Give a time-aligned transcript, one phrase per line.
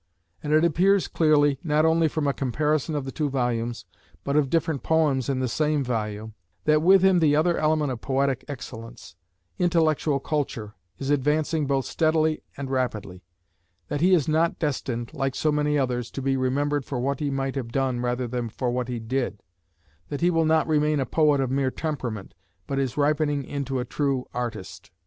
[0.41, 3.85] And it appears clearly, not only from a comparison of the two volumes,
[4.23, 6.33] but of different poems in the same volume,
[6.65, 9.15] that with him the other element of poetic excellence,
[9.59, 13.21] intellectual culture, is advancing both steadily and rapidly;
[13.89, 17.29] that he is not destined, like so many others, to be remembered for what he
[17.29, 19.43] might have done rather than for what he did;
[20.09, 22.33] that he will not remain a poet of mere temperament,
[22.65, 24.89] but is ripening into a true artist....